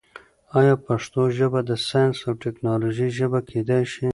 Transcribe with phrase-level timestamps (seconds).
[0.59, 4.07] آیا پښتو ژبه د ساینس او ټیکنالوژۍ ژبه کېدای شي؟